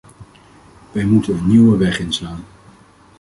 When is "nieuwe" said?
1.47-1.77